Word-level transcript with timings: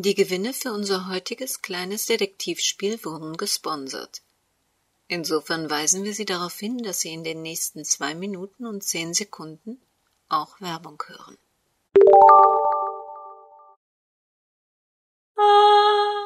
Die 0.00 0.14
Gewinne 0.14 0.52
für 0.52 0.70
unser 0.70 1.08
heutiges 1.08 1.60
kleines 1.60 2.06
Detektivspiel 2.06 3.04
wurden 3.04 3.36
gesponsert. 3.36 4.22
Insofern 5.08 5.68
weisen 5.68 6.04
wir 6.04 6.14
Sie 6.14 6.24
darauf 6.24 6.56
hin, 6.56 6.78
dass 6.84 7.00
Sie 7.00 7.12
in 7.12 7.24
den 7.24 7.42
nächsten 7.42 7.84
zwei 7.84 8.14
Minuten 8.14 8.64
und 8.64 8.84
zehn 8.84 9.12
Sekunden 9.12 9.82
auch 10.28 10.60
Werbung 10.60 11.02
hören. 11.04 11.36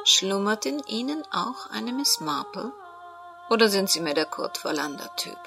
Schlummert 0.04 0.66
in 0.66 0.80
Ihnen 0.80 1.24
auch 1.32 1.70
eine 1.70 1.94
Miss 1.94 2.20
Marple? 2.20 2.74
Oder 3.48 3.70
sind 3.70 3.88
Sie 3.88 4.00
mehr 4.00 4.12
der 4.12 4.26
Kurt 4.26 4.66
Wallander-Typ? 4.66 5.38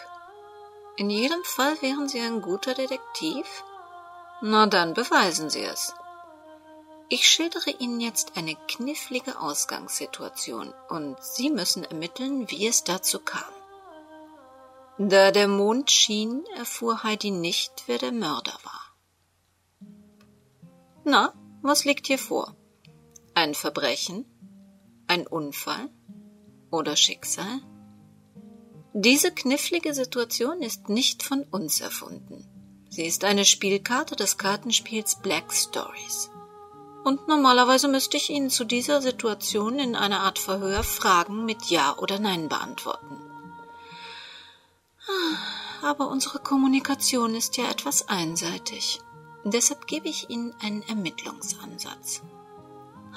In 0.97 1.11
jedem 1.11 1.43
Fall 1.43 1.79
wären 1.83 2.09
Sie 2.09 2.21
ein 2.21 2.41
guter 2.41 2.73
Detektiv? 2.73 3.45
Na 4.41 4.65
dann 4.65 4.95
beweisen 4.95 5.51
Sie 5.51 5.61
es. 5.61 5.93
Ich 7.07 7.27
schildere 7.27 7.69
Ihnen 7.69 8.01
jetzt 8.01 8.35
eine 8.35 8.55
knifflige 8.67 9.39
Ausgangssituation 9.39 10.73
und 10.89 11.21
Sie 11.21 11.51
müssen 11.51 11.83
ermitteln, 11.83 12.49
wie 12.49 12.65
es 12.65 12.83
dazu 12.83 13.19
kam. 13.19 13.43
Da 14.97 15.31
der 15.31 15.47
Mond 15.47 15.91
schien, 15.91 16.43
erfuhr 16.57 17.03
Heidi 17.03 17.29
nicht, 17.29 17.83
wer 17.85 17.99
der 17.99 18.11
Mörder 18.11 18.57
war. 18.63 18.95
Na, 21.03 21.33
was 21.61 21.85
liegt 21.85 22.07
hier 22.07 22.17
vor? 22.17 22.55
Ein 23.35 23.53
Verbrechen? 23.53 24.25
Ein 25.05 25.27
Unfall? 25.27 25.89
Oder 26.71 26.95
Schicksal? 26.95 27.61
Diese 28.93 29.31
knifflige 29.31 29.93
Situation 29.93 30.61
ist 30.61 30.89
nicht 30.89 31.21
von 31.21 31.43
uns 31.43 31.81
erfunden. 31.81 32.47
Sie 32.89 33.05
ist 33.05 33.25
eine 33.25 33.45
Spielkarte 33.45 34.15
des 34.15 34.37
Kartenspiels 34.37 35.21
Black 35.21 35.53
Stories. 35.53 36.31
Und 37.05 37.27
normalerweise 37.27 37.87
müsste 37.87 38.17
ich 38.17 38.31
Ihnen 38.31 38.49
zu 38.49 38.65
dieser 38.65 38.99
Situation 38.99 39.77
in 39.77 39.95
einer 39.95 40.21
Art 40.21 40.39
Verhör 40.39 40.83
Fragen 40.83 41.45
mit 41.45 41.65
Ja 41.65 41.95
oder 41.99 42.17
Nein 42.17 42.49
beantworten. 42.49 43.21
Aber 45.83 46.07
unsere 46.07 46.39
Kommunikation 46.39 47.35
ist 47.35 47.57
ja 47.57 47.69
etwas 47.69 48.09
einseitig. 48.09 49.01
Deshalb 49.43 49.85
gebe 49.85 50.09
ich 50.09 50.31
Ihnen 50.31 50.55
einen 50.59 50.81
Ermittlungsansatz. 50.81 52.23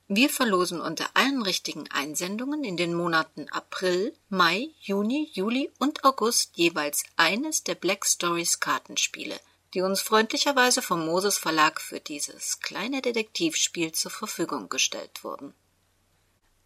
Wir 0.08 0.28
verlosen 0.28 0.82
unter 0.82 1.08
allen 1.14 1.40
richtigen 1.40 1.90
Einsendungen 1.90 2.62
in 2.62 2.76
den 2.76 2.92
Monaten 2.92 3.48
April, 3.48 4.14
Mai, 4.28 4.68
Juni, 4.80 5.30
Juli 5.32 5.72
und 5.78 6.04
August 6.04 6.58
jeweils 6.58 7.04
eines 7.16 7.64
der 7.64 7.74
Black 7.74 8.04
Stories 8.04 8.60
Kartenspiele– 8.60 9.40
die 9.74 9.82
uns 9.82 10.00
freundlicherweise 10.00 10.82
vom 10.82 11.04
Moses 11.04 11.38
Verlag 11.38 11.80
für 11.80 12.00
dieses 12.00 12.60
kleine 12.60 13.02
Detektivspiel 13.02 13.92
zur 13.92 14.10
Verfügung 14.10 14.68
gestellt 14.68 15.24
wurden. 15.24 15.54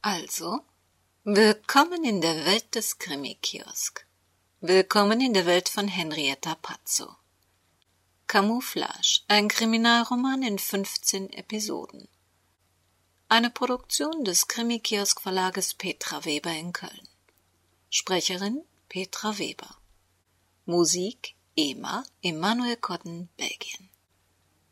Also, 0.02 0.60
willkommen 1.24 2.04
in 2.04 2.20
der 2.20 2.44
Welt 2.46 2.74
des 2.74 2.98
Krimi-Kiosk. 2.98 4.06
Willkommen 4.60 5.20
in 5.20 5.34
der 5.34 5.46
Welt 5.46 5.68
von 5.68 5.88
Henrietta 5.88 6.54
Pazzo. 6.54 7.16
Camouflage, 8.26 9.22
ein 9.26 9.48
Kriminalroman 9.48 10.42
in 10.42 10.58
15 10.58 11.32
Episoden. 11.32 12.08
Eine 13.28 13.50
Produktion 13.50 14.24
des 14.24 14.48
Krimi-Kiosk 14.48 15.20
Verlages 15.20 15.74
Petra 15.74 16.24
Weber 16.24 16.52
in 16.52 16.72
Köln. 16.72 17.08
Sprecherin 17.88 18.62
Petra 18.88 19.38
Weber. 19.38 19.76
Musik 20.64 21.34
EMA, 21.62 22.04
Emanuel 22.22 22.76
Cotton, 22.76 23.28
Belgien. 23.36 23.90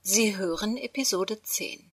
Sie 0.00 0.38
hören 0.38 0.78
Episode 0.78 1.42
10. 1.42 1.92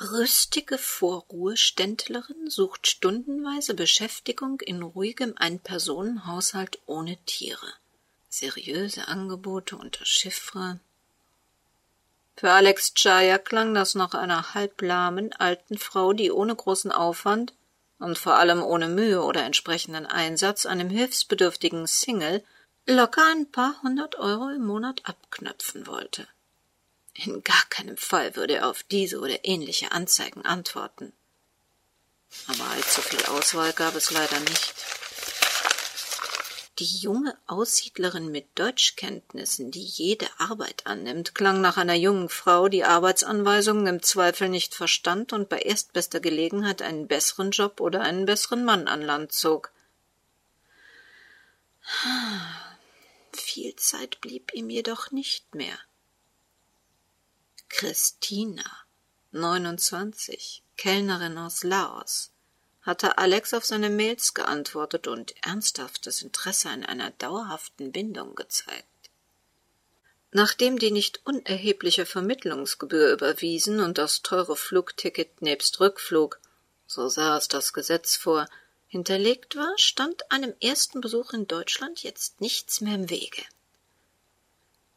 Rüstige 0.00 0.78
Vorruheständlerin 0.78 2.48
sucht 2.48 2.86
stundenweise 2.86 3.74
Beschäftigung 3.74 4.62
in 4.62 4.82
ruhigem 4.82 5.34
Einpersonenhaushalt 5.36 6.78
ohne 6.86 7.18
Tiere. 7.26 7.74
Seriöse 8.30 9.06
Angebote 9.06 9.76
unter 9.76 10.06
Chiffre. 10.06 10.80
Für 12.36 12.52
Alex 12.52 12.94
Chaya 12.94 13.36
klang 13.36 13.74
das 13.74 13.94
nach 13.94 14.14
einer 14.14 14.54
halblahmen 14.54 15.34
alten 15.34 15.76
Frau, 15.76 16.14
die 16.14 16.32
ohne 16.32 16.56
großen 16.56 16.90
Aufwand 16.90 17.52
und 17.98 18.18
vor 18.18 18.34
allem 18.34 18.62
ohne 18.62 18.88
Mühe 18.88 19.22
oder 19.22 19.44
entsprechenden 19.44 20.06
Einsatz 20.06 20.66
einem 20.66 20.90
hilfsbedürftigen 20.90 21.86
Single 21.86 22.44
locker 22.86 23.24
ein 23.30 23.50
paar 23.50 23.80
hundert 23.82 24.16
Euro 24.16 24.50
im 24.50 24.64
Monat 24.64 25.00
abknöpfen 25.04 25.86
wollte. 25.86 26.28
In 27.14 27.42
gar 27.42 27.64
keinem 27.70 27.96
Fall 27.96 28.36
würde 28.36 28.56
er 28.56 28.68
auf 28.68 28.82
diese 28.82 29.18
oder 29.18 29.44
ähnliche 29.44 29.92
Anzeigen 29.92 30.44
antworten. 30.44 31.12
Aber 32.46 32.64
allzu 32.70 33.00
viel 33.00 33.24
Auswahl 33.26 33.72
gab 33.72 33.94
es 33.94 34.10
leider 34.10 34.38
nicht. 34.40 34.74
Die 36.78 36.98
junge 36.98 37.38
Aussiedlerin 37.46 38.30
mit 38.30 38.46
Deutschkenntnissen, 38.58 39.70
die 39.70 39.82
jede 39.82 40.28
Arbeit 40.38 40.86
annimmt, 40.86 41.34
klang 41.34 41.62
nach 41.62 41.78
einer 41.78 41.94
jungen 41.94 42.28
Frau, 42.28 42.68
die 42.68 42.84
Arbeitsanweisungen 42.84 43.86
im 43.86 44.02
Zweifel 44.02 44.50
nicht 44.50 44.74
verstand 44.74 45.32
und 45.32 45.48
bei 45.48 45.58
erstbester 45.60 46.20
Gelegenheit 46.20 46.82
einen 46.82 47.08
besseren 47.08 47.50
Job 47.50 47.80
oder 47.80 48.02
einen 48.02 48.26
besseren 48.26 48.62
Mann 48.62 48.88
an 48.88 49.00
Land 49.00 49.32
zog. 49.32 49.72
Viel 53.32 53.74
Zeit 53.76 54.20
blieb 54.20 54.52
ihm 54.52 54.68
jedoch 54.68 55.10
nicht 55.12 55.54
mehr. 55.54 55.78
Christina, 57.70 58.70
neunundzwanzig, 59.32 60.62
Kellnerin 60.76 61.38
aus 61.38 61.62
Laos, 61.62 62.32
hatte 62.86 63.18
Alex 63.18 63.52
auf 63.52 63.64
seine 63.64 63.90
Mails 63.90 64.32
geantwortet 64.32 65.08
und 65.08 65.34
ernsthaftes 65.44 66.22
Interesse 66.22 66.70
an 66.70 66.84
einer 66.84 67.10
dauerhaften 67.10 67.92
Bindung 67.92 68.34
gezeigt. 68.36 68.86
Nachdem 70.30 70.78
die 70.78 70.90
nicht 70.90 71.20
unerhebliche 71.24 72.06
Vermittlungsgebühr 72.06 73.12
überwiesen 73.12 73.80
und 73.80 73.98
das 73.98 74.22
teure 74.22 74.56
Flugticket 74.56 75.42
nebst 75.42 75.80
Rückflug, 75.80 76.40
so 76.86 77.08
sah 77.08 77.36
es 77.36 77.48
das 77.48 77.72
Gesetz 77.72 78.16
vor, 78.16 78.46
hinterlegt 78.86 79.56
war, 79.56 79.72
stand 79.76 80.30
einem 80.30 80.54
ersten 80.60 81.00
Besuch 81.00 81.32
in 81.32 81.48
Deutschland 81.48 82.02
jetzt 82.02 82.40
nichts 82.40 82.80
mehr 82.80 82.94
im 82.94 83.10
Wege. 83.10 83.42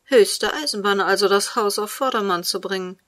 Höchste 0.03 0.53
Eisenbahn 0.53 1.01
also 1.01 1.27
das 1.27 1.56
Haus 1.56 1.79
auf 1.79 1.91
Vordermann 1.91 2.44
zu 2.44 2.61
bringen. 2.61 3.00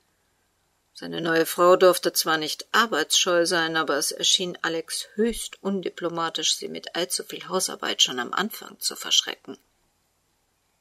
Seine 1.02 1.20
neue 1.20 1.48
Frau 1.48 1.78
durfte 1.78 2.14
zwar 2.14 2.38
nicht 2.38 2.68
arbeitsscheu 2.74 3.48
sein, 3.48 3.76
aber 3.76 3.98
es 3.98 4.12
erschien 4.12 4.56
Alex 4.62 5.08
höchst 5.16 5.58
undiplomatisch, 5.64 6.56
sie 6.56 6.68
mit 6.68 6.96
allzu 6.96 7.24
viel 7.24 7.50
Hausarbeit 7.50 8.04
schon 8.04 8.20
am 8.20 8.32
Anfang 8.34 8.80
zu 8.80 8.96
verschrecken. 8.96 9.58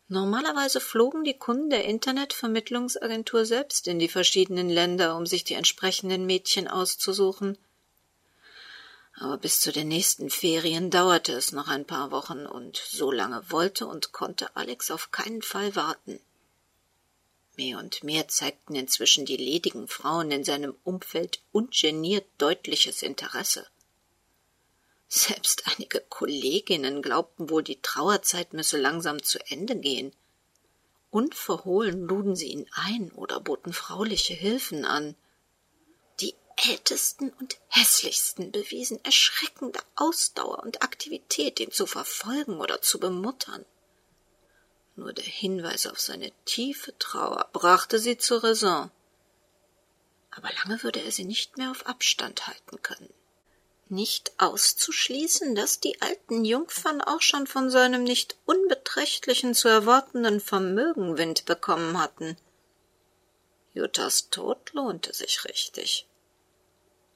Normalerweise 0.09 0.79
flogen 0.79 1.25
die 1.25 1.39
Kunden 1.39 1.71
der 1.71 1.87
Internetvermittlungsagentur 1.87 3.47
selbst 3.47 3.89
in 3.89 3.99
die 3.99 4.11
verschiedenen 4.11 4.69
Länder, 4.69 5.17
um 5.17 5.25
sich 5.25 5.43
die 5.43 5.55
entsprechenden 5.55 6.27
Mädchen 6.27 6.69
auszusuchen. 6.69 7.57
Aber 9.15 9.39
bis 9.39 9.61
zu 9.61 9.73
den 9.73 9.89
nächsten 9.89 10.29
Ferien 10.29 10.91
dauerte 10.91 11.33
es 11.33 11.53
noch 11.53 11.69
ein 11.69 11.87
paar 11.87 12.11
Wochen, 12.11 12.45
und 12.45 12.77
so 12.77 13.11
lange 13.11 13.43
wollte 13.51 13.87
und 13.87 14.13
konnte 14.13 14.55
Alex 14.55 14.91
auf 14.91 15.13
keinen 15.13 15.41
Fall 15.41 15.75
warten. 15.77 16.21
Mehr 17.61 17.79
und 17.79 18.03
mehr 18.03 18.27
zeigten 18.27 18.75
inzwischen 18.75 19.27
die 19.27 19.37
ledigen 19.37 19.87
Frauen 19.87 20.31
in 20.31 20.45
seinem 20.45 20.75
Umfeld 20.83 21.43
ungeniert 21.53 22.25
deutliches 22.39 23.03
Interesse. 23.03 23.67
Selbst 25.09 25.65
einige 25.67 26.01
Kolleginnen 26.01 27.03
glaubten 27.03 27.51
wohl, 27.51 27.63
die 27.63 27.83
Trauerzeit 27.83 28.55
müsse 28.55 28.79
langsam 28.79 29.23
zu 29.23 29.39
Ende 29.51 29.77
gehen. 29.77 30.15
Unverhohlen 31.11 32.01
luden 32.01 32.35
sie 32.35 32.47
ihn 32.47 32.67
ein 32.73 33.13
oder 33.13 33.41
boten 33.41 33.75
frauliche 33.75 34.33
Hilfen 34.33 34.87
an. 34.87 35.15
Die 36.21 36.35
Ältesten 36.57 37.29
und 37.29 37.59
Hässlichsten 37.69 38.53
bewiesen 38.53 39.05
erschreckende 39.05 39.81
Ausdauer 39.97 40.63
und 40.63 40.83
Aktivität, 40.83 41.61
ihn 41.61 41.73
zu 41.73 41.85
verfolgen 41.85 42.59
oder 42.59 42.81
zu 42.81 42.99
bemuttern. 42.99 43.67
Nur 45.01 45.15
der 45.15 45.25
Hinweis 45.25 45.87
auf 45.87 45.99
seine 45.99 46.31
tiefe 46.45 46.93
Trauer 46.99 47.49
brachte 47.55 47.99
sie 47.99 48.19
zur 48.19 48.45
Raison. 48.45 48.91
aber 50.31 50.51
lange 50.53 50.83
würde 50.83 51.01
er 51.01 51.11
sie 51.11 51.25
nicht 51.25 51.57
mehr 51.57 51.71
auf 51.71 51.87
Abstand 51.87 52.47
halten 52.47 52.83
können. 52.83 53.09
Nicht 53.89 54.31
auszuschließen, 54.37 55.55
dass 55.55 55.81
die 55.81 56.03
alten 56.03 56.45
Jungfern 56.45 57.01
auch 57.01 57.23
schon 57.23 57.47
von 57.47 57.71
seinem 57.71 58.05
nicht 58.05 58.37
unbeträchtlichen 58.45 59.55
zu 59.55 59.69
erwartenden 59.69 60.39
Vermögen 60.39 61.17
Wind 61.17 61.47
bekommen 61.47 61.99
hatten. 61.99 62.37
Juttas 63.73 64.29
Tod 64.29 64.71
lohnte 64.75 65.15
sich 65.15 65.47
richtig. 65.47 66.07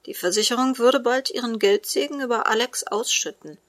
Die 0.07 0.15
Versicherung 0.15 0.79
würde 0.79 0.99
bald 0.99 1.29
ihren 1.29 1.59
Geldsegen 1.59 2.19
über 2.19 2.47
Alex 2.47 2.83
ausschütten. 2.83 3.59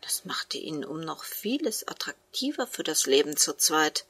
Das 0.00 0.24
machte 0.24 0.58
ihn 0.58 0.84
um 0.84 1.00
noch 1.00 1.24
vieles 1.24 1.86
attraktiver 1.88 2.66
für 2.66 2.82
das 2.82 3.06
Leben 3.06 3.36
zu 3.36 3.56
zweit. 3.56 4.06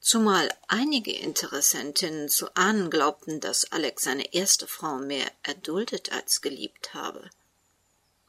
Zumal 0.00 0.54
einige 0.68 1.12
Interessentinnen 1.12 2.28
zu 2.28 2.54
ahnen 2.54 2.90
glaubten, 2.90 3.40
dass 3.40 3.72
Alex 3.72 4.04
seine 4.04 4.34
erste 4.34 4.66
Frau 4.66 4.96
mehr 4.96 5.30
erduldet 5.42 6.12
als 6.12 6.42
geliebt 6.42 6.92
habe. 6.92 7.30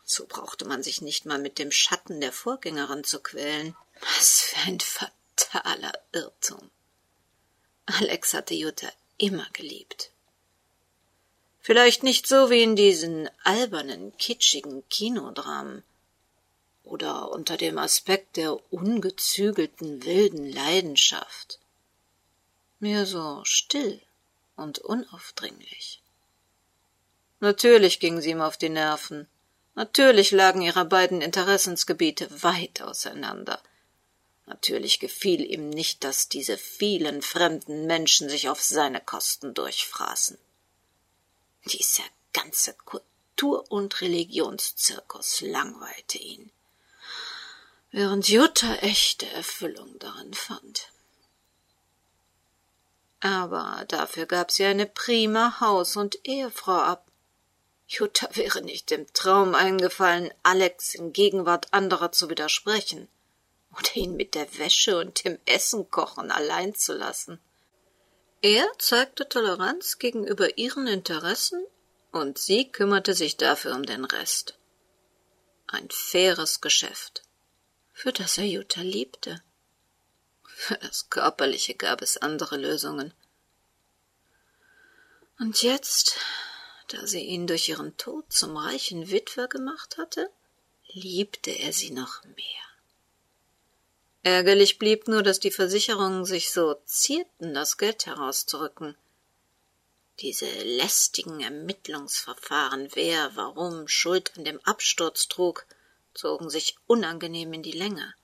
So 0.05 0.25
brauchte 0.25 0.65
man 0.65 0.83
sich 0.83 1.01
nicht 1.01 1.25
mal 1.25 1.39
mit 1.39 1.59
dem 1.59 1.71
Schatten 1.71 2.21
der 2.21 2.31
Vorgängerin 2.31 3.03
zu 3.03 3.19
quälen. 3.19 3.75
Was 4.17 4.41
für 4.41 4.59
ein 4.61 4.79
fataler 4.79 5.99
Irrtum. 6.13 6.69
Alex 7.87 8.33
hatte 8.33 8.53
Jutta 8.53 8.91
immer 9.17 9.47
geliebt. 9.51 10.11
Vielleicht 11.59 12.03
nicht 12.03 12.27
so 12.27 12.49
wie 12.49 12.61
in 12.61 12.75
diesen 12.75 13.29
albernen, 13.43 14.15
kitschigen 14.17 14.87
Kinodramen 14.89 15.83
oder 16.85 17.31
unter 17.31 17.57
dem 17.57 17.77
Aspekt 17.77 18.37
der 18.37 18.73
ungezügelten 18.73 20.03
wilden 20.05 20.51
Leidenschaft. 20.51 21.59
Mehr 22.79 23.05
so 23.05 23.41
still 23.43 24.01
und 24.55 24.79
unaufdringlich. 24.79 26.01
Natürlich 27.39 27.99
ging 27.99 28.21
sie 28.21 28.31
ihm 28.31 28.41
auf 28.41 28.57
die 28.57 28.69
Nerven. 28.69 29.27
Natürlich 29.75 30.31
lagen 30.31 30.61
ihre 30.61 30.85
beiden 30.85 31.21
Interessensgebiete 31.21 32.43
weit 32.43 32.81
auseinander. 32.81 33.61
Natürlich 34.45 34.99
gefiel 34.99 35.41
ihm 35.41 35.69
nicht, 35.69 36.03
dass 36.03 36.29
diese 36.29 36.57
vielen 36.57 37.21
fremden 37.21 37.87
Menschen 37.87 38.29
sich 38.29 38.47
auf 38.47 38.61
seine 38.61 39.01
Kosten 39.01 39.53
durchfraßen. 39.53 40.37
Dieser 41.65 42.03
ganze 42.31 42.73
Kultur- 42.85 43.69
und 43.69 44.01
Religionszirkus 44.01 45.41
langweilte 45.41 46.19
ihn, 46.19 46.51
während 47.95 48.27
Jutta 48.27 48.75
echte 48.81 49.25
Erfüllung 49.31 49.97
darin 49.99 50.33
fand. 50.33 50.89
Aber 53.21 53.85
dafür 53.87 54.25
gab 54.25 54.51
sie 54.51 54.65
eine 54.65 54.85
prima 54.85 55.61
Haus- 55.61 55.95
und 55.95 56.19
Ehefrau 56.27 56.77
ab, 56.77 57.09
Jutta 57.87 58.27
wäre 58.35 58.61
nicht 58.61 58.91
im 58.91 59.07
Traum 59.13 59.55
eingefallen, 59.55 60.29
Alex 60.43 60.93
in 60.93 61.13
Gegenwart 61.13 61.73
anderer 61.73 62.11
zu 62.11 62.29
widersprechen 62.29 63.07
oder 63.77 63.95
ihn 63.95 64.17
mit 64.17 64.35
der 64.35 64.57
Wäsche 64.57 64.99
und 64.99 65.23
dem 65.23 65.39
Essen 65.45 65.89
kochen 65.89 66.31
allein 66.31 66.75
zu 66.75 66.93
lassen. 66.93 67.39
Er 68.41 68.67
zeigte 68.77 69.29
Toleranz 69.29 69.99
gegenüber 69.99 70.57
ihren 70.57 70.87
Interessen 70.87 71.65
und 72.11 72.39
sie 72.39 72.69
kümmerte 72.69 73.13
sich 73.13 73.37
dafür 73.37 73.73
um 73.73 73.83
den 73.83 74.03
Rest. 74.03 74.57
Ein 75.67 75.87
faires 75.89 76.59
Geschäft, 76.59 77.24
für 77.95 78.11
das 78.11 78.37
er 78.37 78.45
Jutta 78.45 78.81
liebte. 78.81 79.41
Für 80.43 80.75
das 80.75 81.09
Körperliche 81.09 81.73
gab 81.73 82.03
es 82.03 82.17
andere 82.17 82.57
Lösungen. 82.57 83.11
Und 85.39 85.63
jetzt 85.63 86.19
da 86.87 87.07
sie 87.07 87.21
ihn 87.21 87.47
durch 87.47 87.67
ihren 87.69 87.97
Tod 87.97 88.31
zum 88.31 88.57
reichen 88.57 89.09
Witwer 89.09 89.47
gemacht 89.47 89.97
hatte, 89.97 90.29
liebte 90.87 91.51
er 91.51 91.73
sie 91.73 91.91
noch 91.91 92.23
mehr. 92.23 92.63
Ärgerlich 94.21 94.79
blieb 94.79 95.07
nur, 95.07 95.23
dass 95.23 95.39
die 95.39 95.51
Versicherungen 95.51 96.25
sich 96.25 96.51
so 96.51 96.75
zierten, 96.85 97.53
das 97.53 97.77
Geld 97.77 98.05
herauszurücken. 98.05 98.95
Diese 100.19 100.47
lästigen 100.63 101.41
Ermittlungsverfahren, 101.41 102.89
wer, 102.93 103.35
warum 103.35 103.87
Schuld 103.87 104.31
an 104.37 104.45
dem 104.45 104.59
Absturz 104.61 105.27
trug, 105.27 105.65
zogen 106.15 106.49
sich 106.49 106.77
unangenehm 106.87 107.53
in 107.53 107.61
die 107.61 107.71
Länge. 107.71 108.15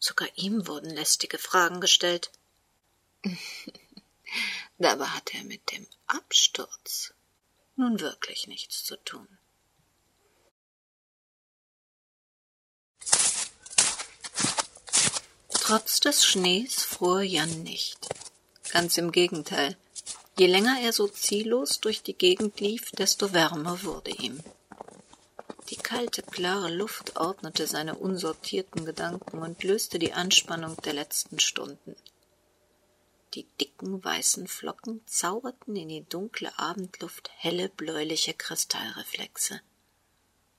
Sogar 0.00 0.28
ihm 0.34 0.66
wurden 0.66 0.90
lästige 0.90 1.38
Fragen 1.38 1.80
gestellt. 1.80 2.32
Dabei 4.78 5.06
hatte 5.06 5.36
er 5.36 5.44
mit 5.44 5.70
dem 5.70 5.86
Absturz 6.06 7.12
nun 7.76 8.00
wirklich 8.00 8.46
nichts 8.46 8.84
zu 8.84 8.96
tun. 9.04 9.28
Trotz 15.50 16.00
des 16.00 16.24
Schnees 16.24 16.82
fror 16.82 17.22
Jan 17.22 17.62
nicht. 17.62 18.08
Ganz 18.72 18.98
im 18.98 19.12
Gegenteil. 19.12 19.76
Je 20.38 20.46
länger 20.46 20.80
er 20.80 20.92
so 20.92 21.06
ziellos 21.06 21.80
durch 21.80 22.02
die 22.02 22.14
Gegend 22.14 22.58
lief, 22.60 22.90
desto 22.92 23.32
wärmer 23.32 23.82
wurde 23.82 24.10
ihm. 24.10 24.42
Die 25.70 25.76
kalte, 25.76 26.22
klare 26.22 26.68
Luft 26.74 27.16
ordnete 27.16 27.68
seine 27.68 27.94
unsortierten 27.94 28.84
Gedanken 28.84 29.38
und 29.38 29.62
löste 29.62 30.00
die 30.00 30.12
Anspannung 30.12 30.76
der 30.78 30.94
letzten 30.94 31.38
Stunden. 31.38 31.94
Die 33.34 33.44
dicken 33.60 34.02
weißen 34.02 34.48
Flocken 34.48 35.06
zauberten 35.06 35.76
in 35.76 35.88
die 35.88 36.04
dunkle 36.04 36.58
Abendluft 36.58 37.30
helle 37.36 37.68
bläuliche 37.68 38.34
Kristallreflexe 38.34 39.60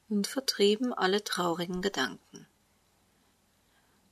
und 0.07 0.27
vertrieben 0.27 0.93
alle 0.93 1.21
traurigen 1.25 1.81
Gedanken. 1.81 2.47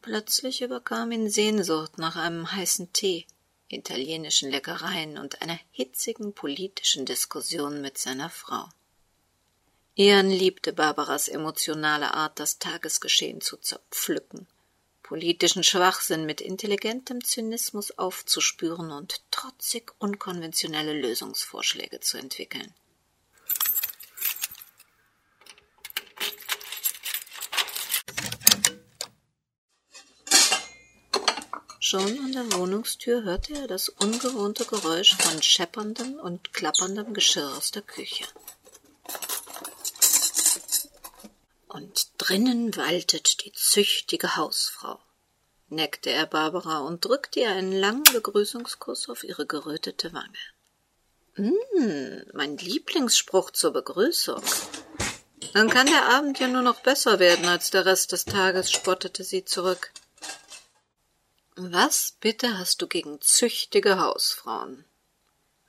Plötzlich 0.02 0.62
überkam 0.62 1.14
ihn 1.14 1.30
Sehnsucht 1.30 1.98
nach 1.98 2.18
einem 2.18 2.52
heißen 2.52 2.92
Tee, 2.92 3.26
italienischen 3.70 4.50
Leckereien 4.50 5.18
und 5.18 5.42
einer 5.42 5.60
hitzigen 5.72 6.34
politischen 6.34 7.06
Diskussion 7.06 7.80
mit 7.80 7.98
seiner 7.98 8.30
Frau. 8.30 8.68
Ian 10.00 10.30
liebte 10.30 10.72
Barbaras 10.72 11.28
emotionale 11.28 12.14
Art, 12.14 12.40
das 12.40 12.58
Tagesgeschehen 12.58 13.42
zu 13.42 13.58
zerpflücken 13.58 14.48
politischen 15.10 15.64
Schwachsinn 15.64 16.28
mit 16.28 16.40
intelligentem 16.40 17.24
Zynismus 17.24 17.98
aufzuspüren 17.98 18.92
und 18.92 19.24
trotzig 19.32 19.92
unkonventionelle 19.98 20.94
Lösungsvorschläge 20.94 22.00
zu 22.00 22.20
entwickeln. 22.20 22.76
Schon 31.80 32.20
an 32.20 32.32
der 32.34 32.54
Wohnungstür 32.54 33.24
hörte 33.24 33.56
er 33.56 33.68
das 33.68 33.90
ungewohnte 33.90 34.66
Geräusch 34.66 35.16
von 35.16 35.42
schepperndem 35.42 36.20
und 36.20 36.54
klapperndem 36.54 37.16
Geschirr 37.16 37.52
aus 37.58 37.72
der 37.72 37.82
Küche. 37.82 38.26
Und 41.70 42.10
drinnen 42.18 42.76
waltet 42.76 43.46
die 43.46 43.52
züchtige 43.52 44.36
Hausfrau, 44.36 45.00
neckte 45.68 46.10
er 46.10 46.26
Barbara 46.26 46.80
und 46.80 47.06
drückte 47.06 47.42
ihr 47.42 47.52
einen 47.52 47.74
langen 47.74 48.06
Begrüßungskuss 48.12 49.08
auf 49.08 49.24
ihre 49.24 49.46
gerötete 49.46 50.12
Wange. 50.12 50.40
Hm, 51.36 52.26
mein 52.34 52.58
Lieblingsspruch 52.58 53.52
zur 53.52 53.72
Begrüßung. 53.72 54.42
Dann 55.54 55.70
kann 55.70 55.86
der 55.86 56.10
Abend 56.10 56.40
ja 56.40 56.48
nur 56.48 56.64
noch 56.64 56.82
besser 56.82 57.20
werden 57.20 57.46
als 57.46 57.70
der 57.70 57.86
Rest 57.86 58.14
des 58.14 58.26
Tages, 58.26 58.72
spottete 58.72 59.24
sie 59.24 59.46
zurück. 59.46 59.92
Was 61.56 62.16
bitte 62.20 62.58
hast 62.58 62.82
du 62.82 62.88
gegen 62.88 63.22
züchtige 63.22 64.00
Hausfrauen? 64.00 64.86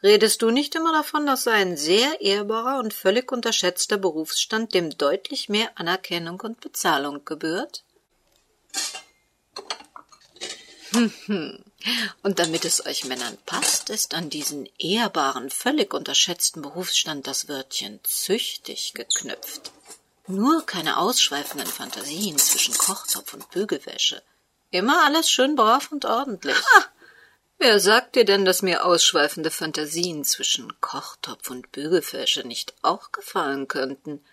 Redest 0.03 0.41
du 0.41 0.51
nicht 0.51 0.75
immer 0.75 0.93
davon, 0.93 1.27
das 1.27 1.45
sei 1.45 1.53
ein 1.53 1.77
sehr 1.77 2.21
ehrbarer 2.23 2.79
und 2.79 2.95
völlig 2.95 3.31
unterschätzter 3.31 3.99
Berufsstand, 3.99 4.73
dem 4.73 4.97
deutlich 4.97 5.49
mehr 5.51 5.71
Anerkennung 5.75 6.41
und 6.41 6.61
Bezahlung 6.61 7.25
gebührt? 7.25 7.85
Und 12.23 12.39
damit 12.39 12.65
es 12.65 12.85
euch 12.85 13.05
Männern 13.05 13.39
passt, 13.47 13.91
ist 13.91 14.13
an 14.15 14.29
diesen 14.29 14.69
ehrbaren, 14.79 15.49
völlig 15.51 15.95
unterschätzten 15.95 16.63
Berufsstand 16.63 17.27
das 17.27 17.49
Wörtchen 17.49 18.01
züchtig 18.03 18.93
geknüpft. 18.95 19.73
Nur 20.27 20.67
keine 20.67 20.99
ausschweifenden 20.99 21.67
Fantasien 21.67 22.39
zwischen 22.39 22.77
Kochtopf 22.77 23.33
und 23.35 23.51
Bügelwäsche. 23.51 24.23
Immer 24.71 25.05
alles 25.05 25.31
schön 25.31 25.57
brav 25.57 25.91
und 25.91 26.05
ordentlich. 26.05 26.57
Ha! 26.57 26.85
Wer 27.63 27.79
sagt 27.79 28.17
dir 28.17 28.25
denn, 28.25 28.47
dass 28.47 28.63
mir 28.63 28.87
ausschweifende 28.87 29.51
Fantasien 29.51 30.25
zwischen 30.25 30.81
Kochtopf 30.81 31.51
und 31.51 31.71
Bügelfäsche 31.73 32.49
nicht 32.49 32.73
auch 32.81 33.13
gefallen 33.13 33.69
könnten? 33.69 34.25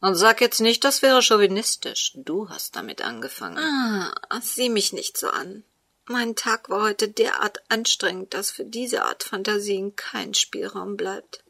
Und 0.00 0.16
sag 0.16 0.40
jetzt 0.40 0.60
nicht, 0.60 0.82
das 0.82 1.00
wäre 1.00 1.22
chauvinistisch. 1.22 2.10
Du 2.16 2.48
hast 2.48 2.74
damit 2.74 3.02
angefangen. 3.02 3.58
Ah, 3.58 4.40
sieh 4.42 4.68
mich 4.68 4.92
nicht 4.92 5.16
so 5.16 5.28
an. 5.28 5.62
Mein 6.06 6.34
Tag 6.34 6.68
war 6.68 6.82
heute 6.82 7.08
derart 7.08 7.62
anstrengend, 7.68 8.34
dass 8.34 8.50
für 8.50 8.64
diese 8.64 9.04
Art 9.04 9.22
Fantasien 9.22 9.94
kein 9.94 10.34
Spielraum 10.34 10.96
bleibt. 10.96 11.44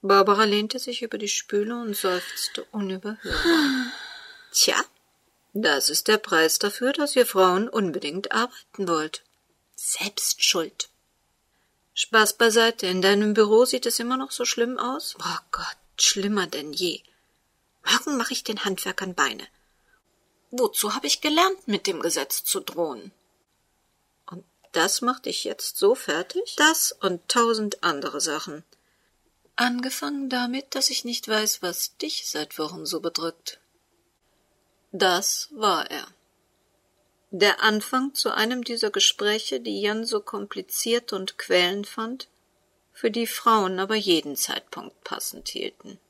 Barbara 0.00 0.44
lehnte 0.44 0.78
sich 0.78 1.02
über 1.02 1.18
die 1.18 1.28
Spüle 1.28 1.78
und 1.78 1.94
seufzte 1.94 2.64
unüberhörbar. 2.70 3.92
Tja, 4.50 4.82
das 5.52 5.90
ist 5.90 6.08
der 6.08 6.16
Preis 6.16 6.58
dafür, 6.58 6.94
dass 6.94 7.16
ihr 7.16 7.26
Frauen 7.26 7.68
unbedingt 7.68 8.32
arbeiten 8.32 8.88
wollt. 8.88 9.24
Selbst 9.82 10.44
schuld. 10.44 10.90
Spaß 11.94 12.34
beiseite, 12.34 12.86
in 12.86 13.00
deinem 13.00 13.32
Büro 13.32 13.64
sieht 13.64 13.86
es 13.86 13.98
immer 13.98 14.18
noch 14.18 14.30
so 14.30 14.44
schlimm 14.44 14.78
aus? 14.78 15.16
Oh 15.18 15.38
Gott, 15.52 15.78
schlimmer 15.98 16.46
denn 16.46 16.74
je. 16.74 17.02
Morgen 17.86 18.18
mache 18.18 18.34
ich 18.34 18.44
den 18.44 18.62
Handwerkern 18.66 19.14
Beine. 19.14 19.48
Wozu 20.50 20.94
habe 20.94 21.06
ich 21.06 21.22
gelernt, 21.22 21.66
mit 21.66 21.86
dem 21.86 22.00
Gesetz 22.00 22.44
zu 22.44 22.60
drohen? 22.60 23.10
Und 24.26 24.44
das 24.72 25.00
macht 25.00 25.24
dich 25.24 25.44
jetzt 25.44 25.78
so 25.78 25.94
fertig? 25.94 26.56
Das 26.56 26.92
und 26.92 27.26
tausend 27.28 27.82
andere 27.82 28.20
Sachen. 28.20 28.64
Angefangen 29.56 30.28
damit, 30.28 30.74
dass 30.74 30.90
ich 30.90 31.06
nicht 31.06 31.26
weiß, 31.26 31.62
was 31.62 31.96
dich 31.96 32.28
seit 32.28 32.58
Wochen 32.58 32.84
so 32.84 33.00
bedrückt. 33.00 33.60
Das 34.92 35.48
war 35.52 35.90
er. 35.90 36.06
Der 37.32 37.62
Anfang 37.62 38.12
zu 38.14 38.34
einem 38.34 38.64
dieser 38.64 38.90
Gespräche, 38.90 39.60
die 39.60 39.80
Jan 39.80 40.04
so 40.04 40.20
kompliziert 40.20 41.12
und 41.12 41.38
quälend 41.38 41.86
fand, 41.86 42.28
für 42.92 43.12
die 43.12 43.28
Frauen 43.28 43.78
aber 43.78 43.94
jeden 43.94 44.34
Zeitpunkt 44.34 45.04
passend 45.04 45.48
hielten. 45.48 46.00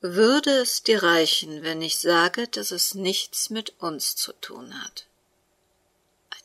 Würde 0.00 0.50
es 0.50 0.82
dir 0.84 1.02
reichen, 1.02 1.62
wenn 1.62 1.82
ich 1.82 1.98
sage, 1.98 2.46
dass 2.46 2.70
es 2.70 2.94
nichts 2.94 3.50
mit 3.50 3.74
uns 3.80 4.14
zu 4.14 4.32
tun 4.32 4.80
hat? 4.82 5.06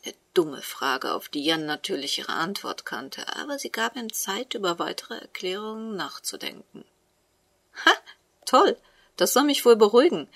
Eine 0.04 0.14
dumme 0.34 0.60
Frage, 0.60 1.14
auf 1.14 1.28
die 1.28 1.44
Jan 1.44 1.64
natürlich 1.64 2.18
ihre 2.18 2.34
Antwort 2.34 2.84
kannte, 2.84 3.34
aber 3.36 3.58
sie 3.60 3.70
gab 3.70 3.96
ihm 3.96 4.12
Zeit, 4.12 4.54
über 4.54 4.78
weitere 4.80 5.18
Erklärungen 5.18 5.94
nachzudenken. 5.94 6.84
Ha, 7.84 7.92
toll, 8.44 8.76
das 9.16 9.32
soll 9.32 9.44
mich 9.44 9.64
wohl 9.64 9.76
beruhigen. 9.76 10.28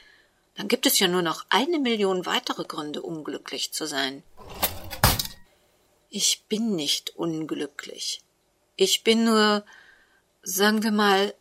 Dann 0.61 0.69
gibt 0.69 0.85
es 0.85 0.99
ja 0.99 1.09
nur 1.09 1.23
noch 1.23 1.47
eine 1.49 1.79
Million 1.79 2.27
weitere 2.27 2.65
Gründe, 2.65 3.01
unglücklich 3.01 3.73
zu 3.73 3.87
sein. 3.87 4.23
Ich 6.11 6.45
bin 6.51 6.77
nicht 6.77 7.17
unglücklich. 7.17 8.21
Ich 8.77 9.03
bin 9.03 9.25
nur, 9.25 9.65
sagen 10.43 10.83
wir 10.83 10.93
mal, 10.93 11.35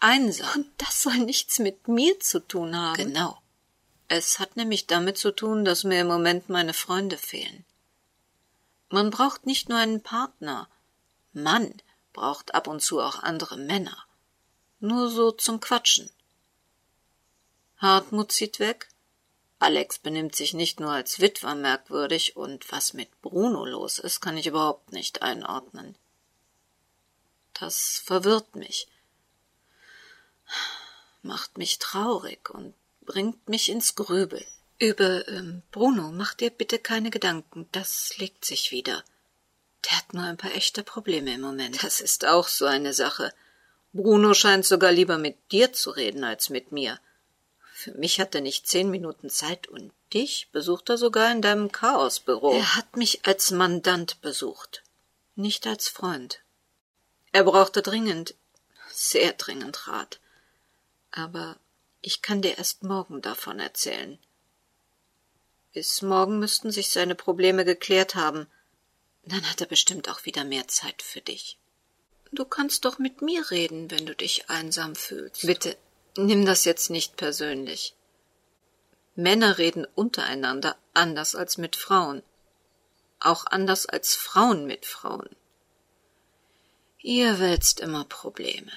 einsam. 0.00 0.50
Und 0.54 0.66
das 0.76 1.02
soll 1.02 1.16
nichts 1.16 1.60
mit 1.60 1.88
mir 1.88 2.20
zu 2.20 2.40
tun 2.40 2.76
haben. 2.76 2.96
Genau. 2.96 3.40
Es 4.08 4.38
hat 4.38 4.54
nämlich 4.56 4.86
damit 4.86 5.16
zu 5.16 5.30
tun, 5.34 5.64
dass 5.64 5.84
mir 5.84 6.02
im 6.02 6.08
Moment 6.08 6.50
meine 6.50 6.74
Freunde 6.74 7.16
fehlen. 7.16 7.64
Man 8.90 9.08
braucht 9.08 9.46
nicht 9.46 9.70
nur 9.70 9.78
einen 9.78 10.02
Partner. 10.02 10.68
Mann 11.32 11.72
braucht 12.12 12.54
ab 12.54 12.66
und 12.66 12.82
zu 12.82 13.00
auch 13.00 13.18
andere 13.20 13.56
Männer. 13.56 13.96
Nur 14.78 15.08
so 15.08 15.30
zum 15.30 15.58
Quatschen. 15.58 16.10
Hartmut 17.78 18.32
zieht 18.32 18.58
weg. 18.58 18.88
Alex 19.58 19.98
benimmt 19.98 20.36
sich 20.36 20.54
nicht 20.54 20.80
nur 20.80 20.90
als 20.90 21.20
Witwer 21.20 21.54
merkwürdig, 21.54 22.36
und 22.36 22.70
was 22.70 22.92
mit 22.92 23.20
Bruno 23.22 23.64
los 23.64 23.98
ist, 23.98 24.20
kann 24.20 24.36
ich 24.36 24.46
überhaupt 24.46 24.92
nicht 24.92 25.22
einordnen. 25.22 25.96
Das 27.54 28.02
verwirrt 28.04 28.54
mich, 28.54 28.86
macht 31.22 31.56
mich 31.56 31.78
traurig 31.78 32.50
und 32.50 32.74
bringt 33.02 33.48
mich 33.48 33.70
ins 33.70 33.94
Grübeln. 33.94 34.44
Über 34.78 35.26
ähm, 35.28 35.62
Bruno 35.70 36.12
mach 36.12 36.34
dir 36.34 36.50
bitte 36.50 36.78
keine 36.78 37.10
Gedanken, 37.10 37.66
das 37.72 38.18
legt 38.18 38.44
sich 38.44 38.72
wieder. 38.72 39.02
Der 39.86 39.98
hat 39.98 40.12
nur 40.12 40.24
ein 40.24 40.36
paar 40.36 40.54
echte 40.54 40.82
Probleme 40.82 41.34
im 41.34 41.40
Moment. 41.40 41.82
Das 41.82 42.00
ist 42.00 42.26
auch 42.26 42.48
so 42.48 42.66
eine 42.66 42.92
Sache. 42.92 43.32
Bruno 43.92 44.34
scheint 44.34 44.66
sogar 44.66 44.92
lieber 44.92 45.16
mit 45.16 45.36
dir 45.50 45.72
zu 45.72 45.90
reden 45.90 46.24
als 46.24 46.50
mit 46.50 46.72
mir. 46.72 47.00
Für 47.86 47.94
mich 47.94 48.18
hat 48.18 48.34
er 48.34 48.40
nicht 48.40 48.66
zehn 48.66 48.90
Minuten 48.90 49.30
Zeit 49.30 49.68
und 49.68 49.92
dich 50.12 50.48
besucht 50.50 50.90
er 50.90 50.98
sogar 50.98 51.30
in 51.30 51.40
deinem 51.40 51.70
Chaosbüro. 51.70 52.52
Er 52.52 52.74
hat 52.74 52.96
mich 52.96 53.24
als 53.26 53.52
Mandant 53.52 54.20
besucht, 54.22 54.82
nicht 55.36 55.68
als 55.68 55.88
Freund. 55.88 56.42
Er 57.30 57.44
brauchte 57.44 57.82
dringend, 57.82 58.34
sehr 58.90 59.34
dringend 59.34 59.86
Rat. 59.86 60.18
Aber 61.12 61.60
ich 62.02 62.22
kann 62.22 62.42
dir 62.42 62.58
erst 62.58 62.82
morgen 62.82 63.22
davon 63.22 63.60
erzählen. 63.60 64.18
Bis 65.72 66.02
morgen 66.02 66.40
müssten 66.40 66.72
sich 66.72 66.88
seine 66.88 67.14
Probleme 67.14 67.64
geklärt 67.64 68.16
haben. 68.16 68.48
Dann 69.22 69.48
hat 69.48 69.60
er 69.60 69.68
bestimmt 69.68 70.08
auch 70.08 70.24
wieder 70.24 70.42
mehr 70.42 70.66
Zeit 70.66 71.02
für 71.02 71.20
dich. 71.20 71.56
Du 72.32 72.46
kannst 72.46 72.84
doch 72.84 72.98
mit 72.98 73.22
mir 73.22 73.48
reden, 73.52 73.92
wenn 73.92 74.06
du 74.06 74.16
dich 74.16 74.50
einsam 74.50 74.96
fühlst. 74.96 75.46
Bitte, 75.46 75.76
Nimm 76.16 76.46
das 76.46 76.64
jetzt 76.64 76.90
nicht 76.90 77.16
persönlich. 77.16 77.94
Männer 79.14 79.58
reden 79.58 79.86
untereinander 79.94 80.76
anders 80.94 81.34
als 81.34 81.58
mit 81.58 81.76
Frauen. 81.76 82.22
Auch 83.20 83.46
anders 83.46 83.86
als 83.86 84.14
Frauen 84.14 84.66
mit 84.66 84.86
Frauen. 84.86 85.28
Ihr 87.00 87.38
wälzt 87.38 87.80
immer 87.80 88.04
Probleme. 88.04 88.72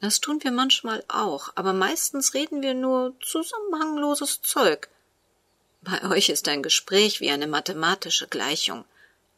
Das 0.00 0.20
tun 0.20 0.42
wir 0.42 0.50
manchmal 0.50 1.04
auch, 1.08 1.52
aber 1.54 1.72
meistens 1.72 2.34
reden 2.34 2.60
wir 2.62 2.74
nur 2.74 3.14
zusammenhangloses 3.20 4.42
Zeug. 4.42 4.88
Bei 5.80 6.02
euch 6.10 6.28
ist 6.28 6.48
ein 6.48 6.62
Gespräch 6.62 7.20
wie 7.20 7.30
eine 7.30 7.46
mathematische 7.46 8.28
Gleichung. 8.28 8.84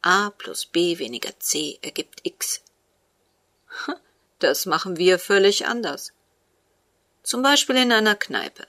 a 0.02 0.30
plus 0.30 0.66
b 0.66 0.98
weniger 0.98 1.38
c 1.38 1.78
ergibt 1.82 2.20
x. 2.24 2.62
Das 4.40 4.66
machen 4.66 4.96
wir 4.96 5.18
völlig 5.18 5.66
anders. 5.66 6.12
Zum 7.28 7.42
Beispiel 7.42 7.76
in 7.76 7.92
einer 7.92 8.16
Kneipe. 8.16 8.66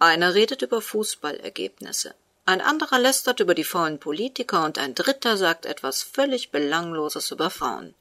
Einer 0.00 0.34
redet 0.34 0.62
über 0.62 0.82
Fußballergebnisse, 0.82 2.12
ein 2.44 2.60
anderer 2.60 2.98
lästert 2.98 3.38
über 3.38 3.54
die 3.54 3.62
faulen 3.62 4.00
Politiker 4.00 4.64
und 4.64 4.78
ein 4.78 4.96
dritter 4.96 5.36
sagt 5.36 5.64
etwas 5.64 6.02
völlig 6.02 6.50
Belangloses 6.50 7.30
über 7.30 7.50
Frauen. 7.50 7.94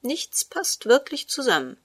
Nichts 0.00 0.44
passt 0.44 0.86
wirklich 0.86 1.28
zusammen. 1.28 1.76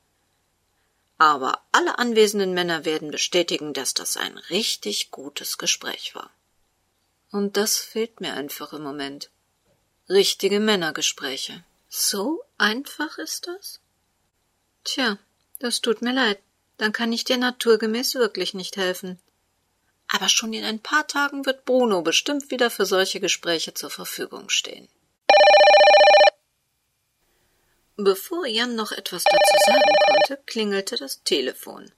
Aber 1.17 1.63
alle 1.71 1.97
anwesenden 1.97 2.53
Männer 2.53 2.85
werden 2.85 3.09
bestätigen, 3.09 3.73
dass 3.73 3.95
das 3.95 4.15
ein 4.15 4.37
richtig 4.51 5.09
gutes 5.09 5.57
Gespräch 5.57 6.13
war. 6.13 6.29
Und 7.31 7.57
das 7.57 7.79
fehlt 7.79 8.21
mir 8.21 8.35
einfach 8.35 8.71
im 8.71 8.83
Moment. 8.83 9.31
Richtige 10.09 10.59
Männergespräche. 10.59 11.63
So 11.89 12.43
einfach 12.59 13.17
ist 13.17 13.47
das? 13.47 13.79
Tja, 14.83 15.17
das 15.57 15.81
tut 15.81 16.03
mir 16.03 16.13
leid 16.13 16.37
dann 16.77 16.91
kann 16.91 17.13
ich 17.13 17.23
dir 17.23 17.37
naturgemäß 17.37 18.15
wirklich 18.15 18.53
nicht 18.53 18.77
helfen. 18.77 19.19
Aber 20.07 20.29
schon 20.29 20.53
in 20.53 20.63
ein 20.63 20.79
paar 20.79 21.07
Tagen 21.07 21.45
wird 21.45 21.65
Bruno 21.65 22.01
bestimmt 22.01 22.51
wieder 22.51 22.69
für 22.69 22.85
solche 22.85 23.19
Gespräche 23.19 23.73
zur 23.73 23.89
Verfügung 23.89 24.49
stehen. 24.49 24.87
Bevor 27.95 28.45
Jan 28.47 28.75
noch 28.75 28.91
etwas 28.91 29.23
dazu 29.23 29.57
sagen 29.65 29.95
konnte, 30.07 30.43
klingelte 30.45 30.97
das 30.97 31.23
Telefon. 31.23 31.91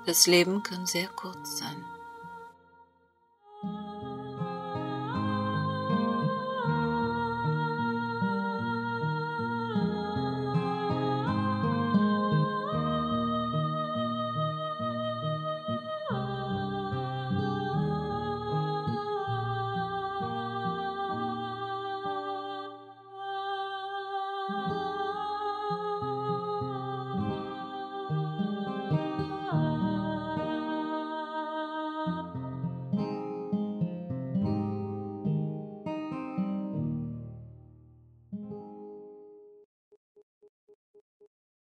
Das 0.07 0.27
Leben 0.27 0.63
kann 0.63 0.87
sehr 0.87 1.09
kurz 1.09 1.59
sein. 1.59 1.85